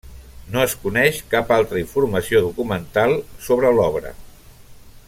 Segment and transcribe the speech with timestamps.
[0.53, 3.15] No es coneix cap altra informació documental
[3.49, 4.17] sobre l'obra.